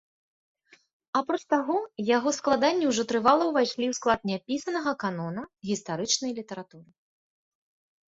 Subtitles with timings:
[1.19, 1.75] Апроч таго,
[2.17, 6.89] яго складанні ўжо трывала ўвайшлі ў склад няпісанага канона гістарычнай літаратуры.